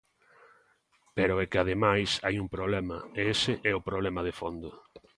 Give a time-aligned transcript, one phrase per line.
[1.17, 4.71] Pero é que ademais hai un problema, e ese é o problema de fondo.